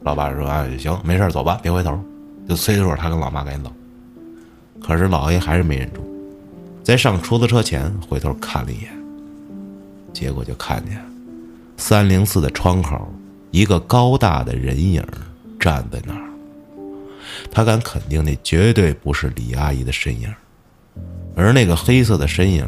[0.02, 2.02] 老爸说：“啊，行，没事，走吧，别回头。”
[2.48, 3.72] 就催着他跟老妈赶紧走。
[4.80, 6.04] 可是老爷还是没忍住，
[6.82, 8.90] 在上出租车前回头看了一眼，
[10.12, 11.02] 结果就看见
[11.78, 13.10] 三零四的窗口
[13.50, 15.02] 一个高大的人影
[15.58, 16.20] 站在那儿。
[17.50, 20.30] 他敢肯定，那绝对不是李阿姨的身影，
[21.34, 22.66] 而那个黑色的身影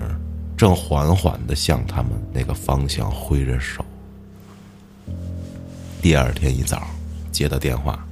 [0.57, 3.85] 正缓缓的向他们那个方向挥着手。
[6.01, 6.87] 第二天一早，
[7.31, 8.03] 接到电话，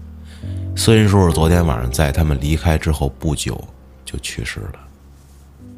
[0.77, 3.63] 孙叔叔昨天晚上在他们离开之后不久
[4.05, 4.81] 就去世了。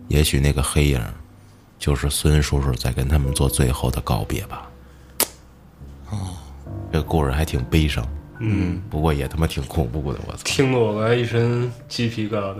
[0.09, 1.01] 也许那个黑影，
[1.79, 4.69] 就是孙叔叔在跟他们做最后的告别吧。
[6.11, 6.37] 哦，
[6.93, 8.07] 这个故事还挺悲伤，
[8.41, 10.43] 嗯，不过也他妈挺恐怖的，我操！
[10.45, 12.57] 听得我来一身鸡皮疙瘩。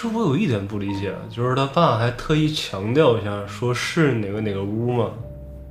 [0.00, 5.10] 就是我有一点不理解，就是他爸还特意强调一下，说是哪个哪个屋吗？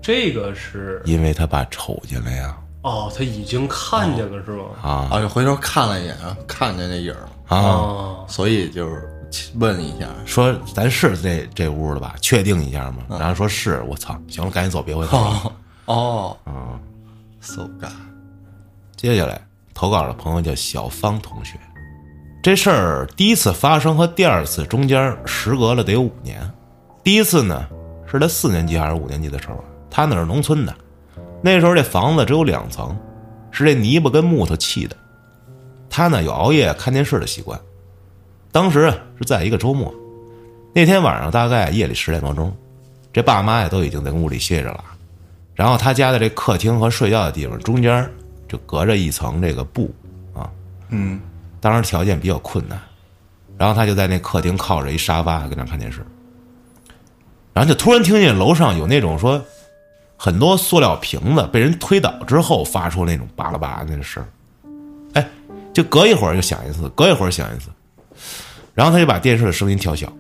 [0.03, 4.65] 这个是因为他爸瞅见了呀，哦，他已经看见了是吗？
[4.83, 6.15] 啊啊，就回头看了一眼，
[6.45, 9.09] 看见那影儿了，啊，哦，所以就是
[9.55, 12.13] 问一下，说咱是这这屋了吧？
[12.21, 12.97] 确定一下吗。
[13.09, 15.53] 然后说是，我操，行了，赶紧走，别回头了。
[15.85, 16.79] 哦嗯
[17.41, 17.89] ，，so god，
[18.95, 19.41] 接下来
[19.73, 21.59] 投稿的朋友叫小芳同学，
[22.41, 26.39] 这事儿第一次发生和第二次中间时隔了得有五年。
[27.04, 27.67] 第一次呢
[28.10, 30.73] 是他四年级还是五年级的时候，他那是农村的，
[31.41, 32.97] 那时候这房子只有两层，
[33.52, 34.95] 是这泥巴跟木头砌的。
[35.89, 37.60] 他呢有熬夜看电视的习惯，
[38.52, 39.93] 当时是在一个周末，
[40.73, 42.56] 那天晚上大概夜里十点多钟，
[43.12, 44.84] 这爸妈呀都已经在屋里歇着了，
[45.56, 48.10] 然后他家的这客厅和睡觉的地方中间
[48.47, 49.93] 就隔着一层这个布
[50.34, 50.49] 啊，
[50.89, 51.19] 嗯，
[51.62, 52.80] 当时条件比较困难，
[53.58, 56.06] 然后他就在那客厅靠着一沙发跟那看电视，
[57.54, 59.43] 然后就突然听见楼上有那种说
[60.17, 64.24] 很多塑料瓶子被人推倒之后发出那种巴拉巴拉那个声，
[65.13, 65.30] 哎，
[65.74, 67.69] 就隔一会儿就响一次，隔一会儿响一次，
[68.74, 70.12] 然后他就把电视的声音调小，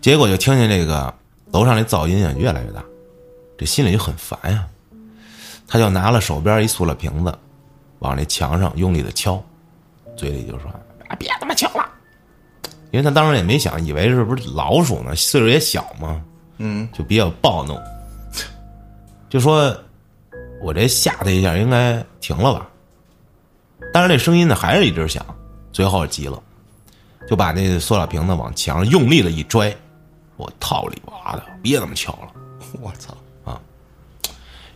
[0.00, 1.12] 结果就听见这个
[1.52, 2.82] 楼上这噪音啊越来越大，
[3.56, 4.64] 这心里就很烦呀，
[5.66, 7.32] 他就拿了手边一塑料瓶子，
[8.00, 9.42] 往那墙上用力的敲，
[10.16, 10.70] 嘴里就说
[11.08, 11.88] ：“啊，别他妈敲了！”
[12.92, 16.22] 因为他当时也没想，以为是不是老鼠呢，岁数也小嘛，
[16.58, 17.76] 嗯，就比较暴怒，
[19.28, 19.76] 就说
[20.62, 22.68] ：“我这吓他一下，应该停了吧？”
[23.92, 25.24] 但是那声音呢，还是一直响，
[25.72, 26.40] 最后急了，
[27.28, 29.76] 就把那塑料瓶子往墙上用力的一拽，
[30.36, 32.28] 我套你妈的，别他妈敲了！
[32.80, 33.12] 我操。
[33.44, 33.60] 啊，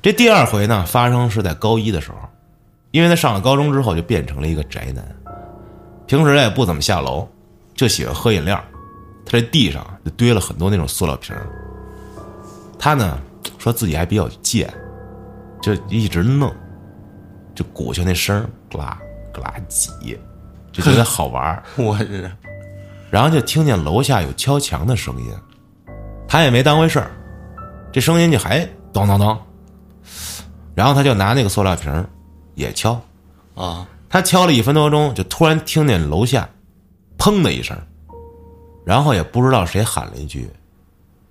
[0.03, 2.18] 这第二回呢，发生是在高一的时候，
[2.90, 5.05] 因为他上了高中之后就变成了一个宅男，
[6.09, 7.29] 平时也不怎么下楼，
[7.75, 8.61] 就喜欢喝饮料。
[9.25, 11.37] 他这地上就堆了很多那种塑料瓶
[12.79, 13.21] 他呢
[13.59, 14.73] 说自己还比较贱，
[15.61, 16.51] 就一直弄，
[17.55, 18.99] 就鼓起那声儿，咯啦
[19.35, 20.18] 咯啦挤，
[20.73, 21.62] 就觉得好玩儿。
[21.77, 22.31] 我日
[23.11, 25.31] 然后就听见楼下有敲墙的声音，
[26.27, 27.11] 他也没当回事儿，
[27.92, 29.38] 这声音就还咚咚咚，
[30.75, 32.09] 然后他就拿那个塑料瓶儿
[32.55, 32.99] 也敲，
[33.55, 36.49] 啊，他敲了一分多钟，就突然听见楼下
[37.18, 37.77] 砰的一声，
[38.85, 40.49] 然后也不知道谁喊了一句：“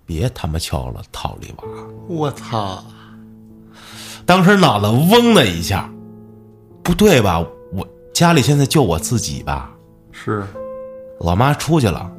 [0.05, 1.63] 别他妈敲了，套里娃！”
[2.07, 2.83] 我操，
[4.25, 5.89] 当时脑子嗡的一下，
[6.83, 7.43] 不对吧？
[7.73, 9.71] 我家里现在就我自己吧？
[10.11, 10.45] 是
[11.19, 12.11] 老妈出去了，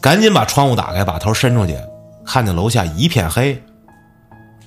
[0.00, 1.76] 赶紧把窗户打开，把头伸出去，
[2.24, 3.60] 看见楼下一片黑。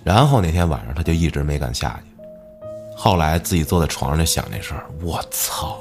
[0.04, 2.07] 然后那天晚上他就一直没敢下去。
[3.00, 5.78] 后来自己坐在床上就想这事儿，我操，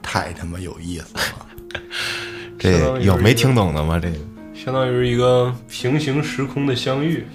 [0.00, 1.80] 太他妈有意思了，
[2.58, 3.98] 这有没听懂的吗？
[4.00, 4.16] 这个
[4.54, 7.26] 相当于一个平行时空的相遇。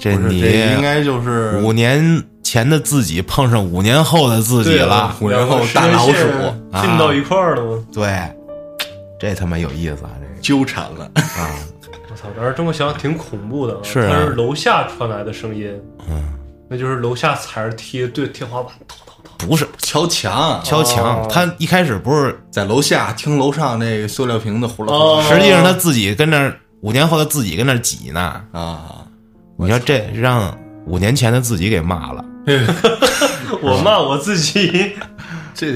[0.00, 6.26] 这你这应该就是五年前的自己碰上五年后的自己了，五年后大老鼠
[6.80, 7.84] 进到一块儿了吗？
[7.92, 8.28] 对，
[9.20, 10.10] 这他妈有意思啊！
[10.20, 11.54] 这纠缠了，啊，
[12.10, 12.26] 我操！
[12.36, 13.80] 但是这么想挺恐怖的啊。
[13.84, 15.70] 是啊它是楼下传来的声音，
[16.10, 16.24] 嗯，
[16.72, 19.48] 那就是楼下踩着梯对天花板咚咚咚。
[19.48, 28.42] 不是敲墙，敲墙，哦他一开始不是，在楼下听楼上那个塑料瓶子呼啦呼哦啦实际上他自己跟那儿五年后他自己跟那儿挤呢。
[28.52, 29.04] 啊，
[29.58, 30.56] 你说这让
[30.86, 32.24] 五年前的自己给骂了，
[33.60, 34.92] 我骂我自己，
[35.54, 35.72] 这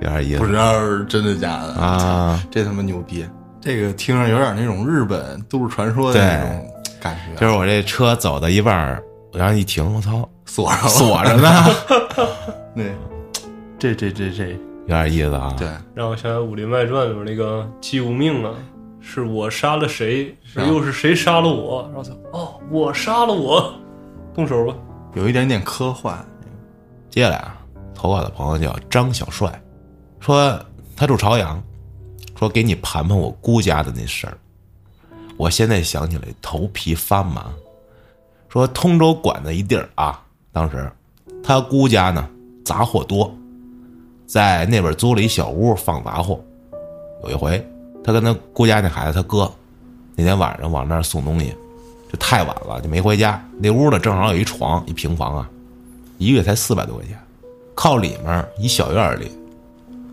[0.00, 2.42] 有点意思不知道是真的假的，啊。
[2.50, 3.24] 这他妈牛逼！
[3.60, 6.66] 这个听着有点那种日本都市传说的那种
[7.00, 9.02] 感觉，就是我这车走到一半儿，
[9.36, 10.88] 然后一停，我操，锁上了。
[10.88, 11.64] 锁着呢，
[12.74, 12.84] 那，
[13.78, 14.48] 这这这这，
[14.86, 15.54] 有点意思啊。
[15.58, 18.54] 对，让我想想《武林外传》里边那个姬无命啊，
[19.00, 21.82] 是我杀了谁，啊又是谁杀了我？
[21.92, 23.74] 然后他哦，我杀了我，
[24.34, 24.74] 动手吧。
[25.14, 26.18] 有一点点科幻。
[27.10, 27.58] 接下来啊，
[27.94, 29.62] 投稿的朋友叫张小帅，
[30.18, 30.58] 说
[30.96, 31.62] 他住朝阳，
[32.38, 34.36] 说给你盘盘我姑家的那事儿。
[35.36, 37.46] 我现在想起来头皮发麻。
[38.56, 40.18] 说通州管的一地儿啊，
[40.50, 40.90] 当时
[41.44, 42.26] 他姑家呢
[42.64, 43.30] 杂货多，
[44.26, 46.40] 在那边租了一小屋放杂货。
[47.22, 47.62] 有一回，
[48.02, 49.52] 他跟他姑家那孩子他哥，
[50.14, 51.54] 那天晚上往那儿送东西，
[52.10, 53.46] 这太晚了就没回家。
[53.58, 55.50] 那屋呢正好有一床，一平房啊，
[56.16, 57.18] 一个月才四百多块钱，
[57.74, 59.30] 靠里面一小院里，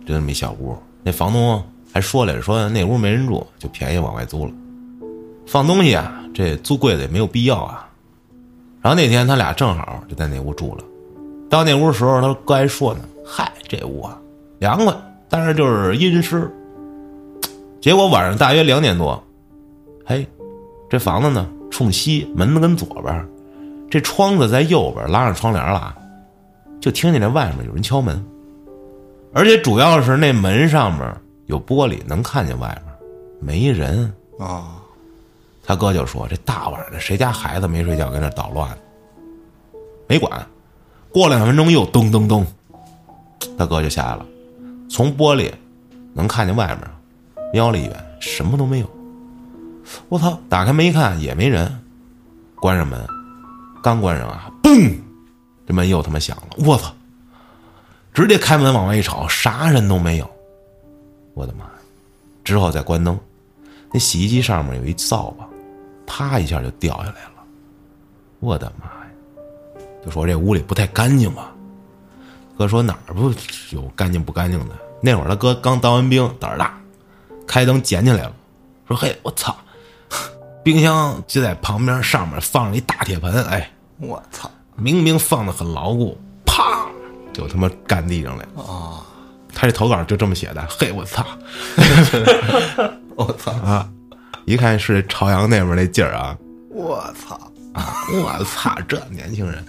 [0.05, 0.75] 就那么一小屋。
[1.01, 4.51] 那房东还说来着，说那屋没人住，就便宜往外租了。
[5.47, 7.89] 放东西啊，这租柜子也没有必要啊。
[8.83, 10.83] 然后那天他俩正好就在那屋住了。
[11.49, 14.19] 到那屋的时候，他哥还说呢：“嗨，这屋啊
[14.59, 14.93] 凉快，
[15.29, 16.51] 但是就是阴湿。”
[17.79, 19.21] 结果晚上大约两点多，
[20.05, 20.27] 嘿，
[20.89, 23.25] 这房子呢冲西，门子跟左边，
[23.89, 25.95] 这窗子在右边，拉上窗帘了，
[26.81, 28.21] 就听见这外面有人敲门，
[29.33, 31.15] 而且主要是那门上面
[31.45, 32.93] 有玻璃，能看见外面，
[33.39, 34.13] 没人。
[34.39, 34.82] 啊，
[35.65, 38.77] 他哥就说：“这大晚上的，谁家孩子没睡觉，跟那捣乱？”
[40.07, 40.45] 没管，
[41.09, 42.45] 过两分钟又咚咚咚，
[43.57, 44.25] 他哥就下来了，
[44.89, 45.51] 从玻璃
[46.13, 46.79] 能看见外面，
[47.53, 48.89] 瞄了一眼，什么都没有。
[50.09, 50.37] 我操！
[50.49, 51.71] 打开门一看，也没人，
[52.57, 52.99] 关上门，
[53.81, 54.99] 刚关上啊，嘣，
[55.65, 56.65] 这门又他妈响了。
[56.65, 56.93] 我操！
[58.13, 60.29] 直接开门往外一瞅，啥人都没有。
[61.33, 61.71] 我的妈呀！
[62.43, 63.17] 之后再关灯。
[63.91, 65.47] 那洗衣机上面有一扫把，
[66.15, 67.43] 啪一下就掉下来了。
[68.39, 69.07] 我的妈呀！
[70.05, 71.51] 就说这屋里不太干净吧？
[72.55, 73.33] 哥说哪儿不
[73.71, 74.75] 有干净不干净的？
[75.01, 76.79] 那会儿他哥刚当完兵，胆儿大，
[77.47, 78.33] 开灯捡起来了，
[78.87, 79.55] 说：“嘿，我操！
[80.63, 86.85] 冰箱就在旁边，上面放了一大铁盆，哎，我操明明放的很牢固，啪
[87.33, 88.61] 就他妈干地上来了。
[88.61, 89.01] 啊！
[89.51, 91.25] 他这投稿就这么写的，嘿，我操！
[93.17, 93.51] 我操！
[93.65, 93.89] 啊，
[94.45, 96.37] 一看是朝阳那边那劲儿啊，
[96.69, 97.35] 我操
[97.73, 98.05] 啊！
[98.11, 99.65] 我操，这年轻人，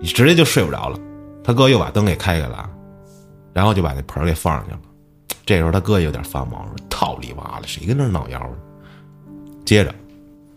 [0.00, 0.98] 你直接就睡不着了。
[1.44, 2.68] 他哥又把灯给开开了，
[3.52, 4.80] 然后就把那盆儿给放上去了。
[5.44, 8.56] 这时候他哥有点发毛，说：“套里娃了，谁跟那儿闹妖呢？”
[9.64, 9.94] 接着，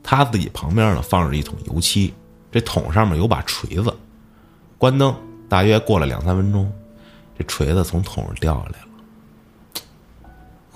[0.01, 2.13] 他自己旁边呢放着一桶油漆，
[2.51, 3.93] 这桶上面有把锤子。
[4.77, 5.13] 关灯，
[5.47, 6.71] 大约过了两三分钟，
[7.37, 8.87] 这锤子从桶上掉下来了。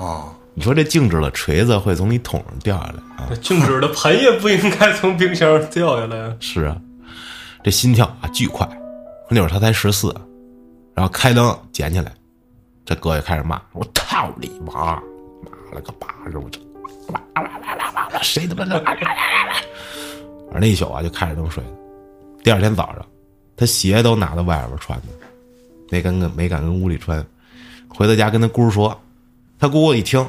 [0.06, 0.34] 啊！
[0.56, 3.28] 你说这静止的锤子会从你桶上掉下来啊？
[3.30, 6.36] 这静止的盆也不应该从冰箱上掉下来啊！
[6.40, 6.78] 是啊，
[7.64, 8.68] 这心跳啊巨快。
[9.30, 10.14] 那会儿他才十四，
[10.94, 12.14] 然后开灯捡起来，
[12.86, 14.74] 这哥就开始骂：“我操你妈！
[14.74, 15.02] 妈
[15.72, 16.38] 了个巴子！
[16.38, 16.60] 我这，
[17.08, 18.22] 哇哇哇哇哇哇！
[18.22, 21.70] 谁他妈的！”反正那一宿啊就开着灯睡的。
[22.44, 23.04] 第二天早上，
[23.58, 25.08] 他鞋都拿到外边穿的，
[25.90, 27.26] 没敢跟没敢跟屋里穿。
[27.88, 28.96] 回到家跟他姑说，
[29.58, 30.24] 他姑一听，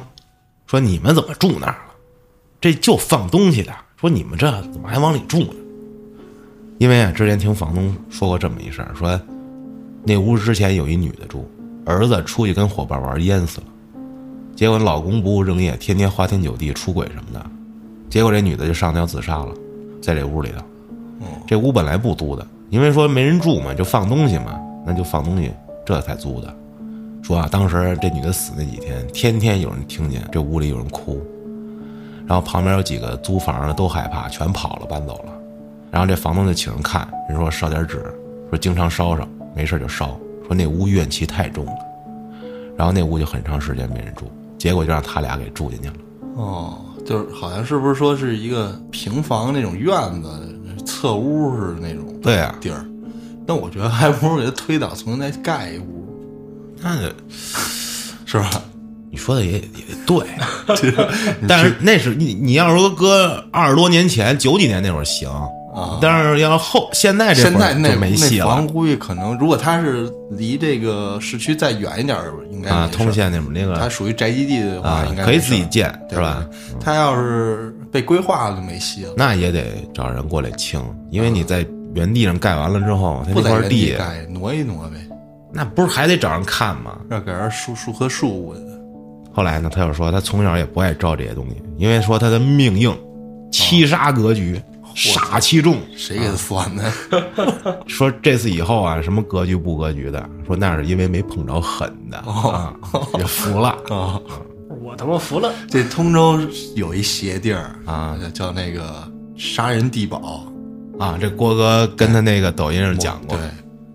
[0.67, 1.93] 说：“你们怎么住那儿了？
[2.59, 3.73] 这就放东西的。
[3.99, 5.53] 说你们这怎么还往里住呢？”
[6.77, 9.19] 因为啊，之前听房东说过这么一事儿，说
[10.03, 11.49] 那屋之前有一女的住，
[11.85, 13.67] 儿子出去跟伙伴玩淹死了，
[14.55, 17.45] 结果老公不务正业，天天花天酒地、出轨什么的，
[18.09, 19.53] 结果这女的就上吊自杀了，
[20.01, 20.63] 在这屋里头。
[21.47, 25.51] 这屋本来不租的，因为说没人住嘛，就放东西嘛，那就放东西，
[25.85, 26.53] 这才租的。
[27.25, 31.19] 说啊，当时这女的死那几天，天天有人听见这屋里有人哭，
[32.27, 35.33] 然后旁边有几个租房的都害怕，全跑了，搬走了。
[35.89, 38.05] 然后这房东就请人看，人说烧点纸，
[38.51, 40.15] 说经常烧烧，没事就烧，
[40.45, 41.77] 说那屋怨气太重了。
[42.77, 45.95] 然后那屋就很长时间没人住，结果就让他俩给住进去了。
[46.35, 50.29] 哦，就是好像是不是说是一个平房那种院子，
[50.85, 52.85] 侧屋似的那种对啊，地儿？
[53.47, 56.04] 那我觉得还不如给他推倒，重新再盖一屋，
[56.85, 57.01] 那
[58.25, 58.49] 是吧？
[59.11, 59.61] 你说的也也
[60.05, 60.17] 对，
[61.47, 65.27] 但是那是你你要说搁二十多年前九几年那会儿行
[65.73, 76.45] 啊但是要后现在这现在那没戏了房了估计可能，如果它是离这个市区再远一点儿，应该啊，通县那边那个它属于宅基地的话，啊应该可以自己建是吧？
[76.79, 79.13] 它要是被规划了，就没戏了。
[79.17, 83.97] 那也得找人过来清，因为你在原地上盖完了之后，他那块地，地，
[84.29, 84.95] 挪一挪呗，
[85.55, 86.97] 那不是还得找人看吗？
[87.09, 88.59] 要给人树树棵树的。
[89.33, 92.95] 后来呢，他又说他从小也不爱招这些东西，因为说他的命硬，
[93.51, 94.61] 七杀格局，
[94.95, 95.77] 煞气重。
[95.95, 96.91] 谁给他算的？
[97.87, 102.73] 说这次以后啊，什么格局不格局的，说那是因为没碰着狠的啊，
[103.17, 104.19] 也服了啊，
[104.81, 106.39] 我他妈服了，这通州
[106.75, 109.03] 有一邪地儿啊，叫那个
[109.35, 110.45] 杀人地堡，
[110.97, 111.17] 啊！
[111.19, 113.49] 这郭哥跟他那个抖音上讲过对，，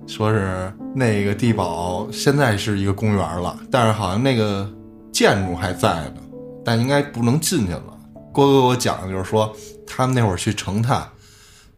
[0.07, 4.69] 说是那个地堡现在是一个公园了，但是好像那个
[5.13, 6.17] 建筑还在呢，
[6.65, 7.85] 但应该不能进去了。
[8.33, 9.55] 郭哥给我讲的就是说，
[9.87, 11.07] 他们那会儿去成探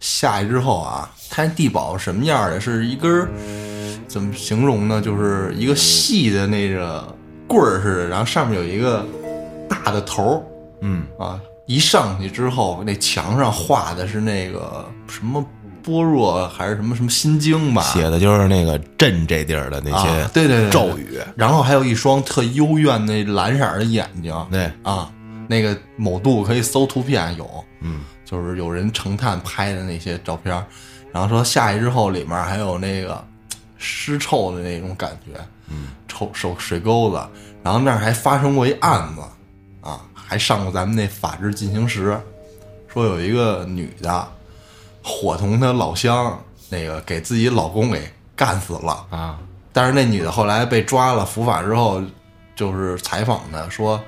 [0.01, 2.61] 下去之后啊，他那地堡什么样的？
[2.61, 3.29] 是一根儿
[4.09, 5.01] 怎么形容呢？
[5.01, 7.07] 就是一个细的那个
[7.47, 9.05] 棍儿似的，然后上面有一个
[9.69, 10.43] 大的头儿，
[10.81, 15.45] 嗯啊，一上去之后，那墙上画的是那个什么
[15.83, 20.71] 般若还是什么什么心经吧，写的就是那个镇这地儿的那些啊对对对对。
[20.71, 25.13] 咒语，然后还有一双特幽怨那蓝色的眼睛，对，啊，
[25.49, 30.55] 那个某度可以搜图片有，嗯，就是有人成探拍的那些照片，
[31.13, 33.23] 然后说下去之后里面还有那个
[33.77, 37.21] 尸臭的那种感觉，嗯，臭手水沟子，
[37.63, 39.21] 然后那儿还发生过一案子，
[39.81, 42.19] 啊，还上过咱们那法制进行时，
[42.89, 44.29] 说有一个女的
[45.03, 46.39] 伙同她老乡，
[46.69, 49.39] 那个给自己老公给干死了，啊，
[49.73, 52.03] 但是那女的后来被抓了，伏法之后，
[52.55, 54.01] 就是采访她说：“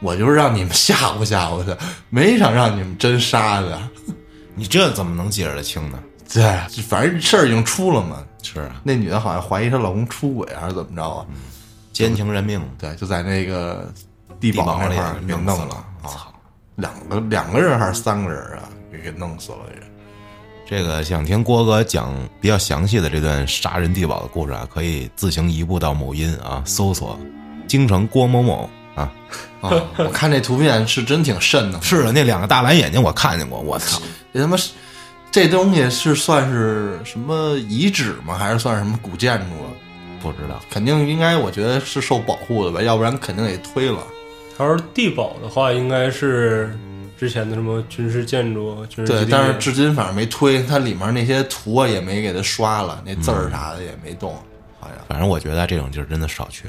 [0.00, 1.76] 我就是让你们吓唬吓唬她，
[2.10, 3.80] 没想让你们真杀的。
[4.54, 5.98] 你这怎么能解释得清呢？”
[6.32, 6.42] 对，
[6.82, 8.22] 反正事儿已经出了嘛。
[8.42, 11.26] 是啊，那女的好像怀疑她老公出轨还是怎么着啊？
[11.92, 13.92] 奸情人命，对，就在那个
[14.38, 16.08] 地地堡那块儿给弄死了啊！
[16.08, 16.32] 操！
[16.76, 18.68] 两个两个人还是三个人啊？
[18.92, 19.95] 给给弄死了也。
[20.68, 27.16] 这个想听郭哥讲比较详细的这段杀人地堡的故事啊，可以自行移步到某音啊，搜索
[27.68, 29.12] “京城郭某某”啊。
[29.60, 34.02] 啊， 我看这图片是真挺瘆的，是的，那两个大蓝眼睛我看见过，我操！
[34.34, 34.72] 这他妈是
[35.30, 38.36] 这东西是算是什么遗址吗？
[38.36, 39.70] 还是算什么古建筑啊？
[40.20, 43.98] 不知道，肯定应该，我觉得是受保护的吧，要不然肯定得推了。
[44.58, 46.76] 他要是地堡的话，应该是
[47.18, 54.34] 之前的什么军事建筑、军事对但是至今反正没推，它里面那些图啊也没给它刷了，那字儿啥的也没动，
[54.78, 54.98] 好像。
[55.08, 56.64] 反正我觉得这种地儿真的少去。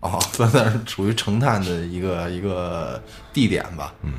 [0.00, 3.00] 哦， 算是属于成探的一个一个
[3.32, 3.94] 地点吧。
[4.02, 4.12] 嗯，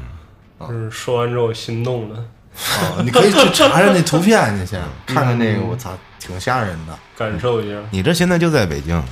[0.61, 2.25] 就是说完之后心动了，
[2.55, 6.97] 哦，你可以去查查那图片去，先看看那个，我操，挺吓人的。
[7.17, 7.77] 感受一下。
[7.91, 9.03] 你这现在就在北京，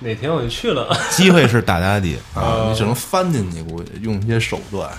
[0.00, 0.94] 哪天我就去了。
[1.10, 2.42] 机会是大大的啊。
[2.42, 4.90] 啊，你只能翻进去，估计用一些手段。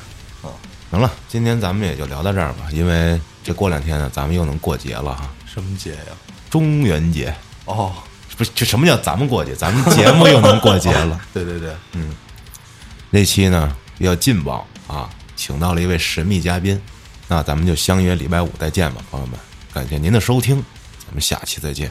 [0.91, 6.13] 行了，今天咱们也就聊到这儿吧，因为这过两天呢，咱们又能过节了哈，什么节呀？
[6.49, 7.33] 中元节。
[7.65, 7.93] 哦，
[8.37, 9.55] 不是，这什么叫咱们过节？
[9.55, 11.19] 咱们节目又能过节了。
[11.33, 12.15] 对对对，嗯
[13.09, 16.79] 那期呢比较劲爆啊，请到了一位神秘嘉宾，
[17.27, 19.37] 那咱们就相约礼拜五再见吧，朋友们，
[19.73, 20.57] 感谢您的收听，
[21.05, 21.89] 咱们下期再见。